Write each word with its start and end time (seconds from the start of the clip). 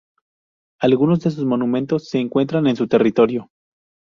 Algunos 0.79 1.19
de 1.19 1.29
sus 1.29 1.45
monumentos 1.45 2.09
se 2.09 2.17
encuentran 2.17 2.65
en 2.65 2.75
su 2.75 2.87
territorio. 2.87 3.51